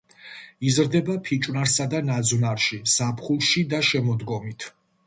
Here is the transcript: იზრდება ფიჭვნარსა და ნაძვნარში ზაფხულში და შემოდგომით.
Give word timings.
იზრდება 0.69 1.17
ფიჭვნარსა 1.27 1.87
და 1.93 2.01
ნაძვნარში 2.09 2.81
ზაფხულში 2.95 3.65
და 3.77 3.85
შემოდგომით. 3.93 4.73